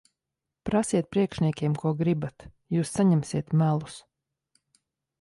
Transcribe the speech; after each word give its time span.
Prasiet 0.69 1.09
priekšniekiem, 1.15 1.77
ko 1.83 1.93
gribat. 2.01 2.49
Jūs 2.79 2.97
saņemsiet 2.97 3.57
melus. 3.63 4.03